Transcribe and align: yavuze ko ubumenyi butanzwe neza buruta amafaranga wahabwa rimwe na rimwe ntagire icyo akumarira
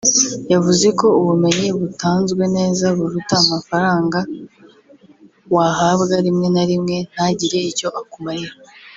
yavuze 0.51 0.87
ko 0.99 1.07
ubumenyi 1.19 1.67
butanzwe 1.79 2.43
neza 2.57 2.85
buruta 2.97 3.33
amafaranga 3.43 4.19
wahabwa 5.53 6.15
rimwe 6.25 6.47
na 6.55 6.63
rimwe 6.69 6.95
ntagire 7.11 7.59
icyo 7.71 7.87
akumarira 8.01 8.53